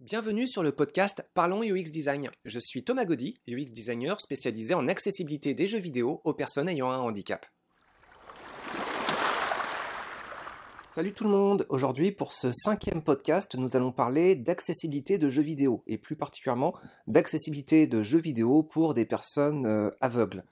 [0.00, 2.30] Bienvenue sur le podcast Parlons UX Design.
[2.44, 6.92] Je suis Thomas Gaudy, UX designer spécialisé en accessibilité des jeux vidéo aux personnes ayant
[6.92, 7.44] un handicap.
[10.94, 15.42] Salut tout le monde, aujourd'hui pour ce cinquième podcast, nous allons parler d'accessibilité de jeux
[15.42, 16.76] vidéo et plus particulièrement
[17.08, 20.44] d'accessibilité de jeux vidéo pour des personnes euh, aveugles.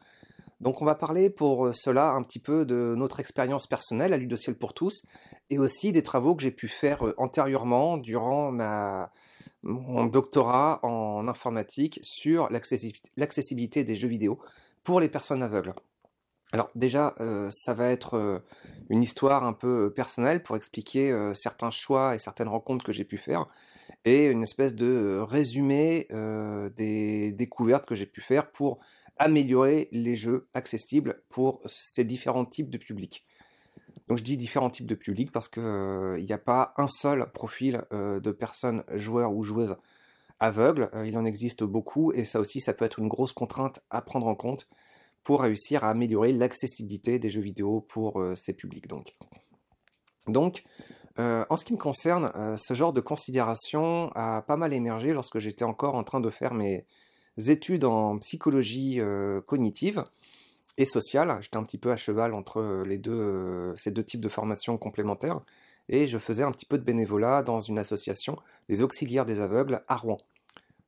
[0.60, 4.56] Donc on va parler pour cela un petit peu de notre expérience personnelle à Ludociel
[4.56, 5.02] pour tous
[5.50, 9.12] et aussi des travaux que j'ai pu faire euh, antérieurement durant ma,
[9.62, 14.38] mon doctorat en informatique sur l'accessibilité des jeux vidéo
[14.84, 15.74] pour les personnes aveugles.
[16.52, 18.38] Alors déjà, euh, ça va être euh,
[18.88, 23.04] une histoire un peu personnelle pour expliquer euh, certains choix et certaines rencontres que j'ai
[23.04, 23.46] pu faire,
[24.04, 26.06] et une espèce de résumé
[26.76, 28.78] des découvertes que j'ai pu faire pour
[29.18, 33.26] améliorer les jeux accessibles pour ces différents types de publics.
[34.08, 37.30] Donc je dis différents types de publics parce qu'il euh, n'y a pas un seul
[37.32, 39.76] profil euh, de personnes joueurs ou joueuses
[40.38, 40.90] aveugles.
[40.94, 44.02] Euh, il en existe beaucoup et ça aussi, ça peut être une grosse contrainte à
[44.02, 44.68] prendre en compte
[45.24, 48.86] pour réussir à améliorer l'accessibilité des jeux vidéo pour ces publics.
[48.86, 49.16] Donc,
[50.28, 50.62] donc
[51.18, 55.64] en ce qui me concerne, ce genre de considération a pas mal émergé lorsque j'étais
[55.64, 56.86] encore en train de faire mes
[57.38, 59.00] études en psychologie
[59.46, 60.04] cognitive
[60.78, 61.36] et sociale.
[61.40, 64.28] J'étais un petit peu à cheval entre euh, les deux, euh, ces deux types de
[64.28, 65.40] formations complémentaires.
[65.88, 68.36] Et je faisais un petit peu de bénévolat dans une association,
[68.68, 70.18] les auxiliaires des aveugles, à Rouen.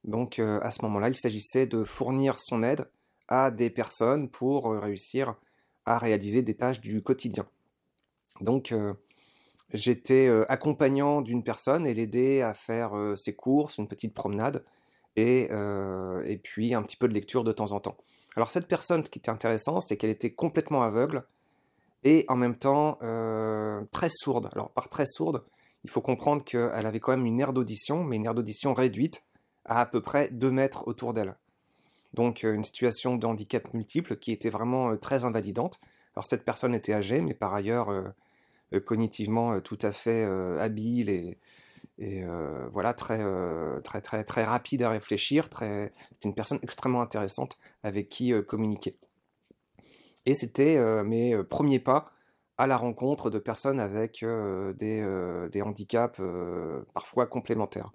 [0.04, 2.88] Donc euh, à ce moment-là, il s'agissait de fournir son aide
[3.28, 5.34] à des personnes pour réussir
[5.84, 7.46] à réaliser des tâches du quotidien.
[8.40, 8.74] Donc
[9.74, 14.64] j'étais accompagnant d'une personne et l'aidais à faire ses courses, une petite promenade
[15.16, 15.50] et
[16.42, 17.98] puis un petit peu de lecture de temps en temps.
[18.38, 21.24] Alors cette personne, ce qui était intéressant, c'est qu'elle était complètement aveugle
[22.04, 24.48] et en même temps euh, très sourde.
[24.52, 25.42] Alors par très sourde,
[25.82, 29.24] il faut comprendre qu'elle avait quand même une aire d'audition, mais une aire d'audition réduite
[29.64, 31.34] à à peu près 2 mètres autour d'elle.
[32.14, 35.80] Donc euh, une situation de handicap multiple qui était vraiment euh, très invalidante.
[36.14, 37.92] Alors cette personne était âgée, mais par ailleurs
[38.84, 40.24] cognitivement tout à fait
[40.60, 41.38] habile et,
[41.98, 46.60] et euh, voilà très euh, très très très rapide à réfléchir très c'était une personne
[46.62, 48.96] extrêmement intéressante avec qui euh, communiquer.
[50.26, 52.12] Et c'était mes premiers pas
[52.58, 56.20] à la rencontre de personnes avec des, des, handicaps
[56.92, 57.92] parfois complémentaires.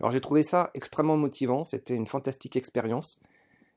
[0.00, 3.20] Alors j'ai trouvé ça extrêmement motivant c'était une fantastique expérience.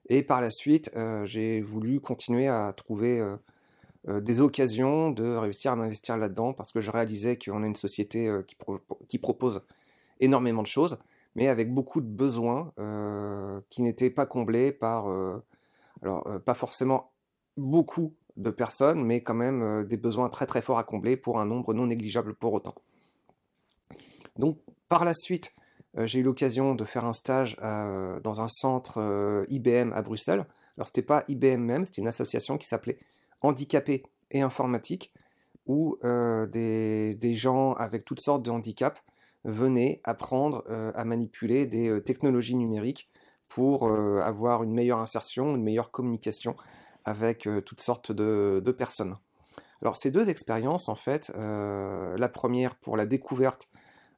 [0.07, 0.89] Et par la suite
[1.25, 3.21] j'ai voulu continuer à trouver
[4.07, 8.31] des occasions de réussir à m'investir là-dedans parce que je réalisais qu'on a une société
[8.47, 8.56] qui,
[9.09, 9.63] qui propose
[10.19, 11.00] énormément de choses,
[11.35, 15.44] mais avec beaucoup de besoins euh, qui n'étaient pas comblés par, euh,
[16.01, 17.12] alors euh, pas forcément
[17.57, 21.45] beaucoup de personnes, mais quand même des besoins très très forts à combler pour un
[21.45, 22.75] nombre non négligeable pour autant.
[24.38, 25.56] Donc par la suite,
[25.95, 30.45] j'ai eu l'occasion de faire un stage dans un centre IBM à Bruxelles.
[30.78, 33.00] Alors c'était pas IBM même, c'était une association qui s'appelait
[33.41, 35.11] Handicapés et Informatique,
[35.65, 39.01] où des, des, gens avec toutes sortes de handicaps
[39.47, 43.09] venez apprendre euh, à manipuler des euh, technologies numériques
[43.47, 46.55] pour euh, avoir une meilleure insertion, une meilleure communication
[47.05, 49.15] avec toutes sortes de, personnes.
[49.81, 53.69] Alors ces deux expériences, en fait, la première pour la découverte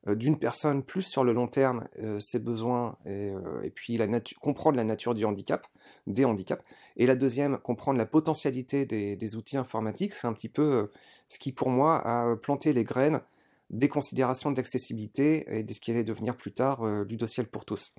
[0.07, 1.87] d'une personne plus sur le long terme,
[2.19, 3.33] ses besoins et,
[3.75, 4.07] puis la
[4.41, 5.67] comprendre la nature du handicap,
[6.07, 6.63] des handicaps,
[6.95, 10.89] et la deuxième, comprendre la potentialité des, outils informatiques, c'est un petit peu
[11.27, 13.21] ce qui pour moi a planté les graines
[13.69, 17.93] des considérations d'accessibilité et de ce qui allait devenir plus tard euh, Ludociel pour tous.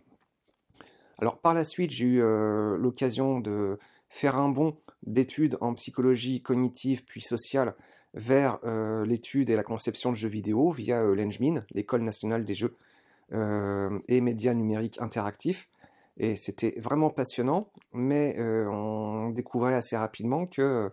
[1.18, 3.78] Alors par la suite, j'ai eu euh, l'occasion de
[4.08, 7.74] faire un bond d'études en psychologie cognitive puis sociale
[8.14, 12.76] vers euh, l'étude et la conception de jeux vidéo via l'ENJMIN, l'École nationale des jeux
[13.32, 15.68] et médias numériques interactifs.
[16.16, 20.90] Et c'était vraiment passionnant, mais on découvrait assez rapidement que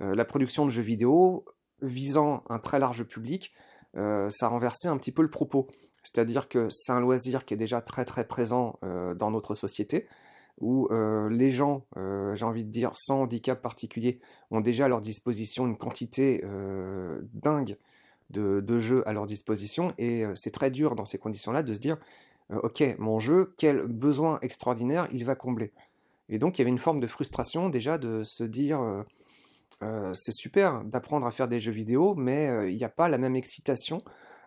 [0.00, 1.44] la production de jeux vidéo
[1.82, 3.52] visant un très large public
[3.96, 5.66] euh, ça renversait un petit peu le propos.
[6.02, 10.06] C'est-à-dire que c'est un loisir qui est déjà très très présent euh, dans notre société,
[10.58, 11.86] où euh, les gens,
[12.34, 14.20] j'ai envie de dire, sans handicap particulier,
[14.50, 16.42] ont déjà à leur disposition une quantité
[17.34, 17.76] dingue
[18.30, 21.96] de, jeux à leur disposition, et c'est très dur dans ces conditions-là de se dire,
[22.50, 25.72] ok, mon jeu, quel besoin extraordinaire il va combler.
[26.28, 29.04] Et donc il y avait une forme de frustration déjà de se dire,
[29.82, 33.08] euh, c'est super d'apprendre à faire des jeux vidéo, mais euh, il n'y a pas
[33.08, 33.98] la même excitation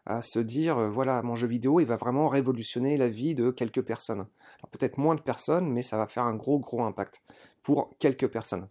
[0.09, 3.51] à se dire, euh, voilà, mon jeu vidéo, il va vraiment révolutionner la vie de
[3.51, 4.25] quelques personnes.
[4.59, 7.21] Alors peut-être moins de personnes, mais ça va faire un gros, gros impact
[7.61, 8.67] pour quelques personnes.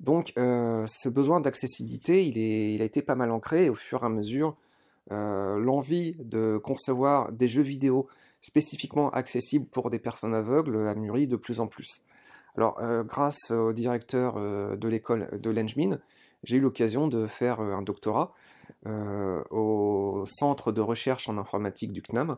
[0.00, 4.08] Donc ce besoin d'accessibilité, il, il, a été pas mal ancré au fur et à
[4.08, 4.56] mesure
[5.10, 8.06] l'envie de concevoir des jeux vidéo
[8.40, 12.04] spécifiquement accessibles pour des personnes aveugles a mûri de plus en plus.
[12.56, 15.98] Alors, grâce au directeur de l'école de l'Engmin,
[16.44, 18.32] j'ai eu l'occasion de faire un doctorat
[18.86, 22.36] au centre de recherche en informatique du CNAM.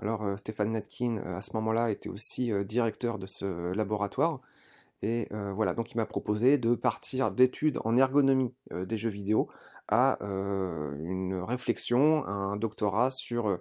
[0.00, 4.40] Alors, Stéphane Netkin, à ce moment-là, était aussi directeur de ce laboratoire.
[5.02, 9.48] Et voilà, donc il m'a proposé de partir d'études en ergonomie des jeux vidéo
[9.88, 13.58] à une réflexion, un doctorat sur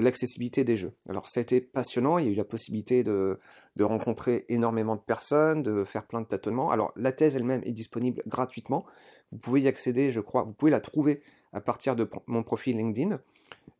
[0.00, 0.94] l'accessibilité des jeux.
[1.08, 3.38] Alors ça a été passionnant, il y a eu la possibilité de,
[3.80, 6.70] rencontrer énormément de personnes, de faire plein de tâtonnements.
[6.70, 8.84] Alors la thèse elle-même est disponible gratuitement,
[9.30, 12.76] vous pouvez y accéder, je crois, vous pouvez la trouver à partir de mon profil
[12.76, 13.18] LinkedIn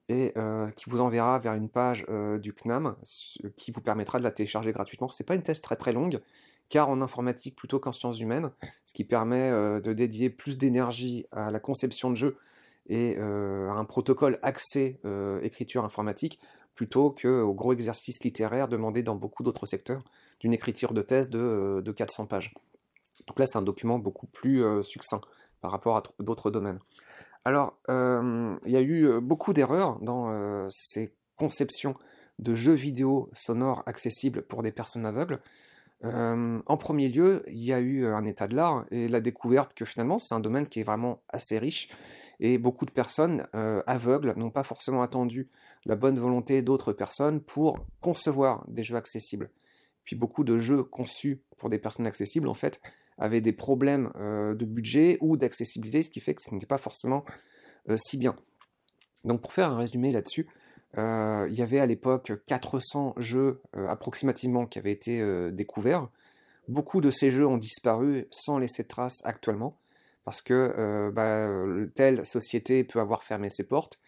[0.09, 0.35] et
[0.77, 2.05] qui vous enverra vers une page
[2.41, 2.97] du CNAM
[3.57, 5.09] qui vous permettra de la télécharger gratuitement.
[5.09, 6.21] Ce n'est pas une thèse très très longue,
[6.69, 8.51] car en informatique plutôt qu'en sciences humaines,
[8.85, 12.37] ce qui permet de dédier plus d'énergie à la conception de jeux
[12.89, 14.99] et à un protocole axé
[15.43, 16.39] écriture informatique
[16.75, 20.03] plutôt qu'au gros exercice littéraire demandé dans beaucoup d'autres secteurs
[20.41, 22.55] d'une écriture de thèse de, de, 400 pages.
[23.27, 25.21] Donc là, c'est un document beaucoup plus succinct
[25.61, 26.81] par rapport à d'autres domaines.
[27.45, 31.95] Alors, il y a eu beaucoup d'erreurs dans ces conceptions
[32.39, 35.41] de jeux vidéo sonores accessibles pour des personnes aveugles.
[36.05, 39.85] en premier lieu, il y a eu un état de l'art et la découverte que
[39.85, 41.89] finalement c'est un domaine qui est vraiment assez riche
[42.41, 43.47] et beaucoup de personnes
[43.87, 45.49] aveugles n'ont pas forcément attendu
[45.85, 49.51] la bonne volonté d'autres personnes pour concevoir des jeux accessibles.
[50.05, 52.81] Puis beaucoup de jeux conçus pour des personnes accessibles en fait
[53.19, 57.25] avaient des problèmes de budget ou d'accessibilité, ce qui fait que ce n'était pas forcément
[57.97, 58.37] si bien.
[59.25, 60.47] Donc pour faire un résumé là-dessus,
[60.97, 66.09] il y avait à l'époque 400 jeux approximativement qui avaient été découverts.
[66.69, 69.79] Beaucoup de ces jeux ont disparu sans laisser de traces actuellement,
[70.25, 71.49] parce que bah,
[71.95, 74.01] telle société peut avoir fermé ses portes,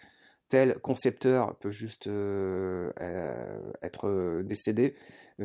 [0.55, 2.09] tel concepteur peut juste
[3.83, 4.95] être décédé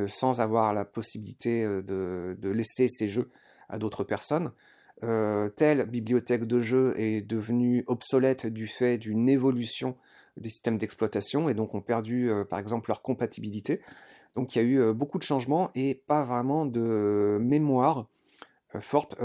[0.06, 3.32] sans avoir la possibilité de, laisser ses jeux
[3.70, 4.52] à d'autres personnes.
[5.02, 9.98] telle bibliothèque de jeux est devenue obsolète du fait d'une évolution
[10.38, 13.82] des systèmes d'exploitation et donc ont perdu par exemple leur compatibilité.
[14.36, 18.06] Donc il y a eu beaucoup de changements et pas vraiment de mémoire
[18.80, 19.16] forte.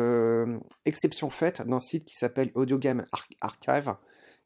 [0.86, 3.04] exception faite d'un site qui s'appelle Audio Game
[3.42, 3.96] Archive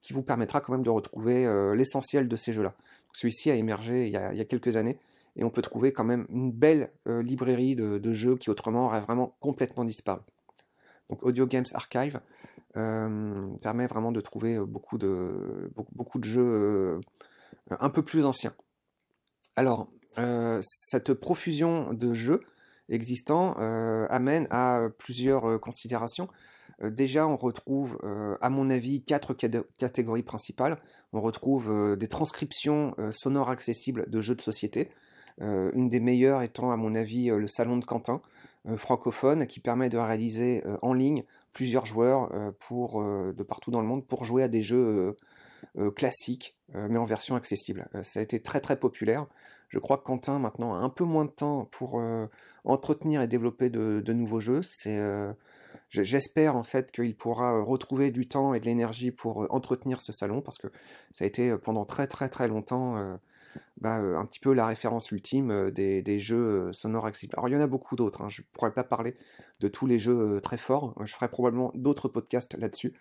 [0.03, 2.75] qui vous permettra quand même de retrouver l'essentiel de ces jeux-là.
[3.12, 4.99] Celui-ci a émergé il y a, quelques années
[5.37, 9.37] et on peut trouver quand même une belle librairie de, jeux qui autrement auraient vraiment
[9.41, 10.21] complètement disparu.
[11.11, 12.21] Donc Audio Games Archive
[12.75, 17.00] permet vraiment de trouver beaucoup de, beaucoup, de jeux
[17.71, 18.55] un peu plus anciens.
[19.56, 19.89] Alors,
[20.61, 22.41] cette profusion de jeux
[22.89, 23.53] existants
[24.11, 26.29] amène à plusieurs considérations.
[26.83, 27.99] Déjà, on retrouve,
[28.41, 29.35] à mon avis, quatre
[29.79, 30.79] catégories principales.
[31.13, 34.89] On retrouve des transcriptions sonores accessibles de jeux de société.
[35.41, 38.21] une des meilleures étant, à mon avis, le Salon de Quentin,
[38.77, 44.25] francophone, qui permet de réaliser en ligne plusieurs joueurs de partout dans le monde pour
[44.25, 45.17] jouer à des jeux
[45.97, 47.89] classiques, mais en version accessible.
[48.03, 49.27] ça a été très très populaire.
[49.69, 52.03] Je crois que Quentin maintenant a un peu moins de temps pour
[52.65, 54.63] entretenir et développer de, nouveaux jeux.
[54.63, 54.99] C'est
[55.91, 60.03] J'espère en fait qu'il pourra euh, retrouver du temps et de l'énergie pour euh, entretenir
[60.03, 60.69] ce salon parce que
[61.15, 63.19] ça a été euh, pendant très très très longtemps
[63.81, 67.35] bah, un petit peu la référence ultime des, jeux sonores accessibles.
[67.37, 68.29] Alors il y en a beaucoup d'autres, hein.
[68.29, 69.17] je ne pourrais pas parler
[69.61, 72.93] de tous les jeux très forts, je ferai probablement d'autres podcasts là-dessus.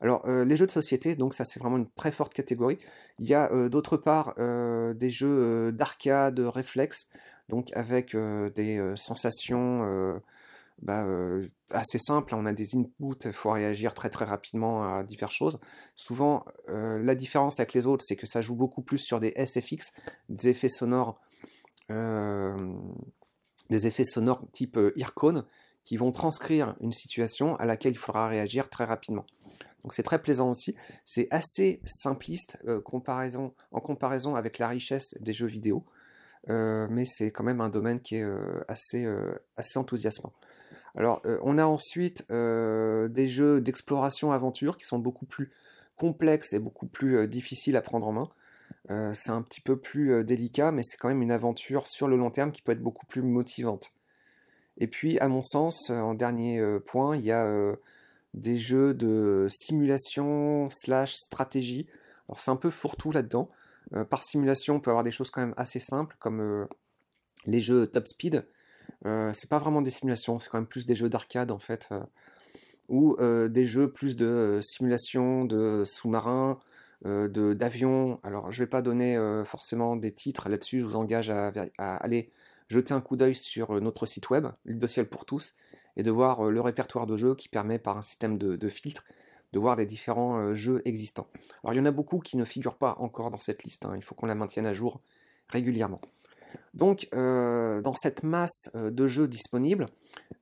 [0.00, 2.78] Alors les jeux de société, donc ça c'est vraiment une très forte catégorie.
[3.18, 7.08] Il y a d'autre part des jeux d'arcade, réflexe,
[7.48, 10.20] donc avec des sensations
[10.82, 11.06] bah,
[11.70, 12.34] assez simple.
[12.34, 15.60] On a des inputs, il faut réagir très très rapidement à diverses choses.
[15.94, 19.92] Souvent, la différence avec les autres, c'est que ça joue beaucoup plus sur des SFX,
[20.28, 21.20] des effets sonores,
[21.88, 25.44] des effets sonores type Earcone,
[25.84, 29.24] qui vont transcrire une situation à laquelle il faudra réagir très rapidement.
[29.84, 30.74] Donc c'est très plaisant aussi.
[31.04, 35.84] C'est assez simpliste comparaison, en comparaison avec la richesse des jeux vidéo,
[36.48, 38.26] mais c'est quand même un domaine qui est
[38.66, 39.06] assez,
[39.56, 40.32] assez enthousiasmant.
[40.96, 45.50] Alors, euh, on a ensuite euh, des jeux d'exploration-aventure qui sont beaucoup plus
[45.96, 48.28] complexes et beaucoup plus euh, difficiles à prendre en main.
[49.14, 52.30] c'est un petit peu plus délicat, mais c'est quand même une aventure sur le long
[52.30, 53.92] terme qui peut être beaucoup plus motivante.
[54.78, 57.46] Et puis, à mon sens, en dernier point, il y a
[58.34, 61.86] des jeux de simulation slash stratégie.
[62.28, 63.48] Alors, c'est un peu fourre-tout là-dedans.
[64.10, 66.66] par simulation, on peut avoir des choses quand même assez simples, comme
[67.46, 68.44] les jeux Top Speed,
[69.06, 71.88] euh, c'est pas vraiment des simulations, c'est quand même plus des jeux d'arcade en fait,
[71.92, 72.00] euh,
[72.88, 76.58] ou euh, des jeux plus de simulation de sous-marins,
[77.04, 78.18] d'avions.
[78.22, 82.30] Alors, je ne vais pas donner forcément des titres là-dessus, je vous engage à, aller
[82.68, 85.54] jeter un coup d'œil sur notre site web, Ludociel pour tous,
[85.96, 89.04] et de voir le répertoire de jeux qui permet par un système de, filtre
[89.52, 91.28] de voir les différents jeux existants.
[91.62, 93.94] Alors il y en a beaucoup qui ne figurent pas encore dans cette liste, hein.
[93.96, 95.00] il faut qu'on la maintienne à jour
[95.48, 96.00] régulièrement.
[96.74, 99.86] Donc, euh, dans cette masse euh, de jeux disponibles,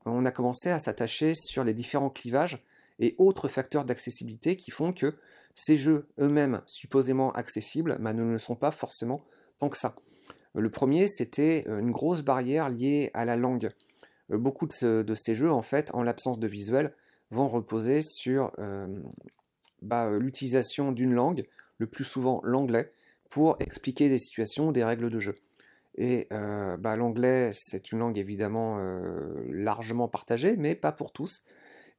[0.04, 2.62] on a commencé à s'attacher sur les différents clivages
[2.99, 5.14] et autres facteurs d'accessibilité qui font que
[5.54, 9.25] ces jeux eux-mêmes supposément accessibles bah, ne le sont pas forcément
[9.59, 9.94] tant que ça.
[10.54, 13.71] Le premier, c'était euh, une grosse barrière liée à la langue.
[14.32, 16.94] Beaucoup de, ces jeux, en fait, en l'absence de visuel,
[17.30, 18.52] vont reposer sur
[19.80, 21.46] bah, l'utilisation d'une langue,
[21.78, 22.92] le plus souvent l'anglais,
[23.30, 25.34] pour expliquer des situations, des règles de jeu.
[25.96, 31.44] Et euh, bah, l'anglais, c'est une langue évidemment euh, largement partagée, mais pas pour tous.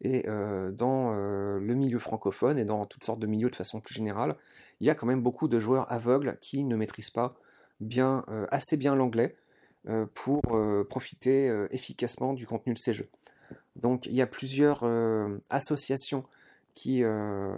[0.02, 3.94] Et euh, dans le milieu francophone et dans toutes sortes de milieux de façon plus
[3.96, 4.36] générale,
[4.80, 7.36] il y a quand même beaucoup de joueurs aveugles qui ne maîtrisent pas
[8.52, 9.36] assez bien l'anglais
[10.14, 10.42] pour
[10.90, 13.10] profiter efficacement du contenu de ces jeux.
[13.76, 14.86] Donc il y a plusieurs
[15.50, 16.24] associations
[16.76, 17.54] qui euh,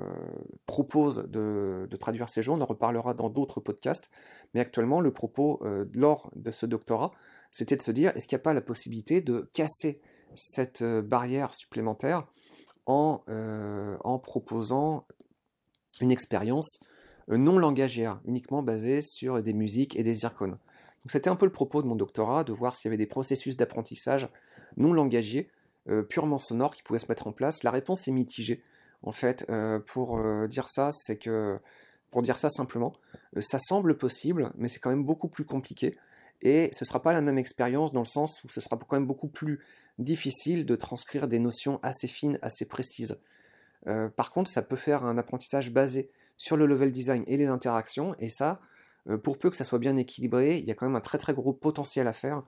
[0.65, 2.51] propose de, traduire ces jeux.
[2.51, 4.09] On en reparlera dans d'autres podcasts.
[4.53, 7.11] Mais actuellement, le propos euh, lors de ce doctorat,
[7.51, 10.01] c'était de se dire est-ce qu'il n'y a pas la possibilité de casser
[10.35, 12.27] cette euh, barrière supplémentaire
[12.87, 13.23] en,
[14.21, 15.07] proposant
[16.01, 16.83] une expérience
[17.27, 20.59] non langagière, uniquement basée sur des musiques et des icônes.
[21.07, 23.55] C'était un peu le propos de mon doctorat, de voir s'il y avait des processus
[23.57, 24.29] d'apprentissage
[24.77, 25.49] non langagiers,
[26.09, 27.61] purement sonores, qui pouvaient se mettre en place.
[27.63, 28.63] La réponse est mitigée.
[29.05, 31.59] En fait, euh, pour euh, dire ça, c'est que,
[32.11, 32.93] pour dire ça simplement,
[33.37, 35.95] euh, ça semble possible, mais c'est quand même beaucoup plus compliqué.
[36.41, 38.95] Et ce ne sera pas la même expérience dans le sens où ce sera quand
[38.95, 39.59] même beaucoup plus
[39.99, 43.19] difficile de transcrire des notions assez fines, assez précises.
[44.17, 48.15] par contre, ça peut faire un apprentissage basé sur le level design et les interactions,
[48.19, 48.59] et ça,
[49.23, 51.33] pour peu que ça soit bien équilibré, il y a quand même un très très
[51.33, 52.43] gros potentiel à faire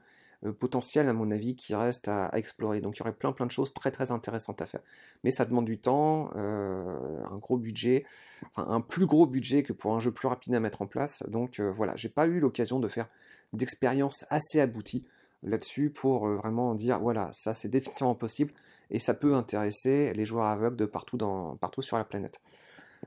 [0.46, 2.80] euh, potentiel, à mon avis, qui reste à, explorer.
[2.80, 4.82] Donc il y aurait plein plein de choses très très intéressantes à faire.
[5.24, 8.06] Mais ça demande du temps, euh, un gros budget,
[8.44, 11.24] enfin un plus gros budget que pour un jeu plus rapide à mettre en place.
[11.28, 13.08] Donc euh, voilà, j'ai pas eu l'occasion de faire
[13.54, 15.08] d'expériences assez abouties
[15.44, 18.52] là-dessus pour vraiment dire voilà, ça c'est définitivement possible
[18.90, 22.40] et ça peut intéresser les joueurs aveugles de partout, dans, partout sur la planète.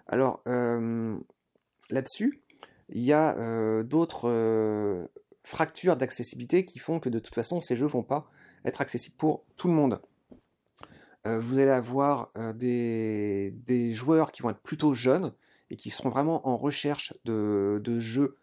[0.07, 0.43] Alors
[1.91, 2.41] là-dessus,
[2.91, 5.09] il y a d'autres
[5.43, 8.31] fractures d'accessibilité qui font que de toute façon ces jeux vont pas
[8.65, 10.01] être accessibles pour tout le monde.
[11.27, 15.33] Euh, vous allez avoir euh, des, joueurs qui vont être plutôt jeunes
[15.69, 18.37] et qui seront vraiment en recherche de, jeux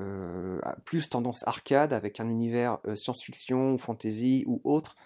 [0.00, 4.96] euh, plus tendance arcade avec un univers science-fiction fantasy ou autre,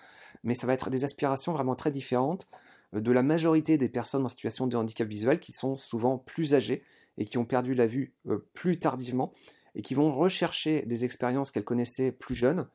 [0.43, 2.49] mais ça va être des aspirations vraiment très différentes
[2.93, 6.83] de la majorité des personnes en situation de handicap visuel qui sont souvent plus âgées
[7.19, 8.15] et qui ont perdu la vue
[8.55, 9.33] plus tardivement
[9.75, 12.67] et qui vont rechercher des expériences qu'elles connaissaient plus jeunes,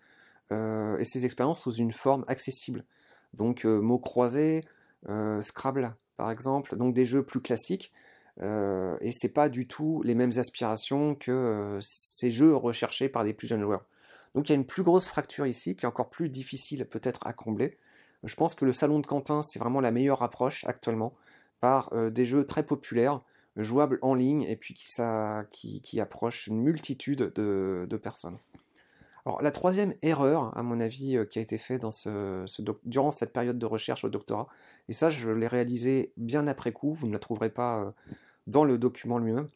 [0.51, 2.86] euh, et ces expériences sous une forme accessible.
[3.34, 4.63] Donc euh, mots croisés,
[5.10, 7.94] euh, Scrabble par exemple, donc des jeux plus classiques,
[8.39, 13.48] et c'est pas du tout les mêmes aspirations que ces jeux recherchés par des plus
[13.48, 13.86] jeunes joueurs.
[14.36, 17.25] Donc il y a une plus grosse fracture ici qui est encore plus difficile peut-être
[17.25, 17.79] à combler.
[18.24, 21.15] Je pense que le salon de Quentin c'est vraiment la meilleure approche actuellement
[21.62, 23.22] par des jeux très populaires
[23.64, 28.38] jouable en ligne et puis qui, ça, qui, approche une multitude de, personnes.
[29.26, 31.86] Alors la troisième erreur, à mon avis, euh, qui a été faite
[32.86, 34.48] durant cette période de recherche au doctorat,
[34.88, 37.92] et ça je l'ai réalisé bien après coup, vous ne la trouverez pas euh,
[38.46, 39.50] dans le document lui-même,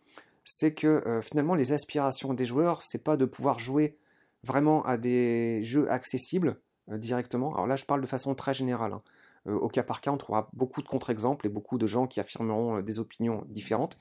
[0.44, 3.98] c'est que euh, finalement les aspirations des joueurs, c'est pas de pouvoir jouer
[4.44, 7.54] vraiment à des jeux accessibles directement.
[7.54, 8.92] Alors là je parle de façon très générale.
[8.92, 9.04] Hein.
[9.48, 12.20] Euh, au cas par cas, on trouvera beaucoup de contre-exemples et beaucoup de gens qui
[12.20, 13.98] affirmeront euh, des opinions différentes.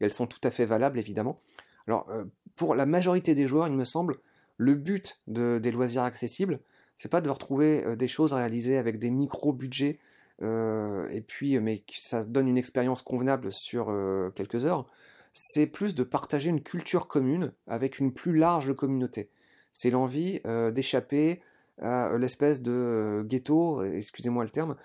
[0.00, 1.38] Elles sont tout à fait valables, évidemment.
[1.86, 2.24] Alors, euh,
[2.56, 4.16] pour la majorité des joueurs, il me semble,
[4.56, 6.60] le but des loisirs accessibles,
[6.96, 9.98] c'est pas de retrouver des choses réalisées avec des micro-budgets,
[10.42, 13.86] et puis, mais ça donne une expérience convenable sur
[14.34, 14.84] quelques heures.
[15.32, 19.30] C'est plus de partager une culture commune avec une plus large communauté.
[19.72, 20.42] C'est l'envie
[20.74, 21.40] d'échapper
[21.82, 24.76] euh, l'espèce de euh, ghetto, excusez-moi le terme,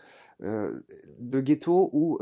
[0.43, 0.81] euh,
[1.19, 2.19] de ghetto où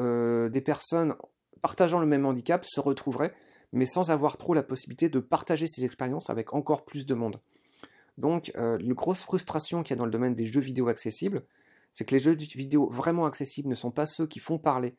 [0.50, 1.16] des personnes
[1.62, 3.34] partageant le même handicap se retrouveraient,
[3.72, 7.40] mais sans avoir trop la possibilité de partager ces expériences avec encore plus de monde.
[8.18, 11.44] Donc, une grosse frustration qu'il y a dans le domaine des jeux vidéo accessibles,
[11.94, 14.96] c'est que les jeux vidéo vraiment accessibles ne sont pas ceux qui font parler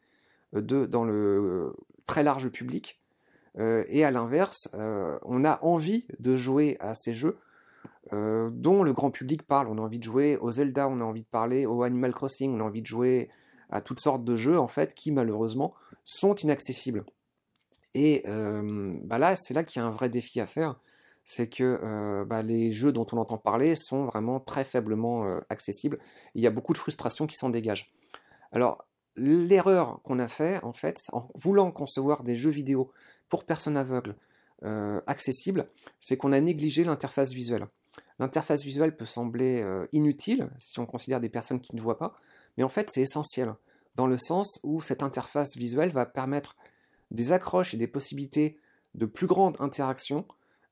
[0.53, 1.77] de, dans le
[2.07, 3.01] très large public.
[3.57, 7.37] et à l'inverse, on a envie de jouer à ces jeux
[8.13, 9.69] euh, dont le grand public parle.
[9.69, 12.55] On a envie de jouer au Zelda, on a envie de parler au Animal Crossing,
[12.55, 13.31] on a envie de jouer
[13.71, 17.05] à toutes sortes de jeux en fait qui malheureusement sont inaccessibles.
[17.95, 18.25] Et
[19.05, 20.81] bah là, c'est là qu'il y a un vrai défi à faire,
[21.25, 25.99] c'est que bah, les jeux dont on entend parler sont vraiment très faiblement accessibles.
[26.35, 27.95] Il y a beaucoup de frustration qui s'en dégage.
[28.51, 28.85] Alors,
[29.17, 32.91] l'erreur qu'on a fait, en fait, en voulant concevoir des jeux vidéo
[33.29, 34.17] pour personnes aveugles
[35.07, 35.69] accessibles,
[36.01, 37.69] c'est qu'on a négligé l'interface visuelle.
[38.19, 42.15] L'interface visuelle peut sembler inutile si on considère des personnes qui ne voient pas,
[42.57, 43.55] mais en fait c'est essentiel,
[43.97, 46.57] dans le sens où cette interface visuelle va permettre
[47.11, 48.57] des accroches et des possibilités
[48.95, 50.27] de plus grande interaction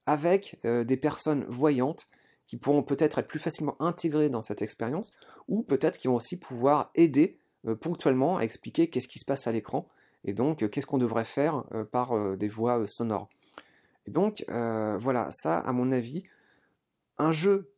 [0.06, 2.06] avec des personnes voyantes
[2.46, 5.12] qui pourront peut-être être plus facilement intégrées dans cette expérience,
[5.48, 7.38] ou peut-être qui vont aussi pouvoir aider
[7.80, 9.86] ponctuellement à expliquer qu'est-ce qui se passe à l'écran,
[10.24, 13.28] et donc qu'est-ce qu'on devrait faire par des voix sonores.
[14.06, 16.24] Et donc voilà, ça à mon avis,
[17.18, 17.72] un jeu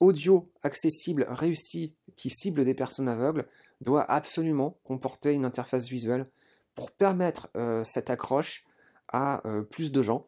[0.00, 3.46] audio accessible, réussi, qui cible des personnes aveugles,
[3.80, 6.26] doit absolument comporter une interface visuelle
[6.74, 8.64] pour permettre euh, cette accroche
[9.08, 10.24] à euh, plus de gens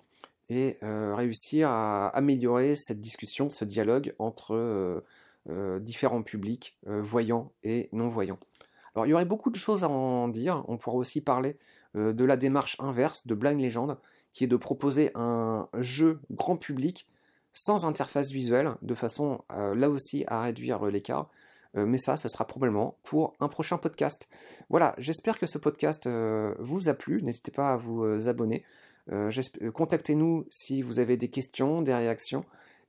[0.49, 5.03] et euh, réussir à améliorer cette discussion, ce dialogue entre
[5.81, 8.39] différents publics, voyants et non-voyants.
[8.95, 11.59] Alors il y aurait beaucoup de choses à en dire, on pourra aussi parler
[11.95, 13.97] de la démarche inverse de Blind Legend,
[14.33, 17.09] qui est de proposer un jeu grand public
[17.53, 21.31] sans interface visuelle, de façon euh, là aussi à réduire l'écart.
[21.77, 24.29] Euh, mais ça, ce sera probablement pour un prochain podcast.
[24.69, 27.23] Voilà, j'espère que ce podcast euh, vous a plu.
[27.23, 28.65] N'hésitez pas à vous abonner.
[29.75, 32.45] Contactez-nous si vous avez des questions, des réactions.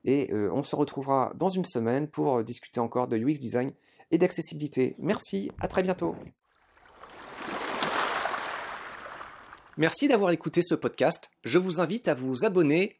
[0.05, 3.71] Et on se retrouvera dans une semaine pour discuter encore de UX design
[4.11, 4.95] et d'accessibilité.
[4.99, 6.15] Merci, à très bientôt.
[9.77, 11.31] Merci d'avoir écouté ce podcast.
[11.43, 12.99] Je vous invite à vous abonner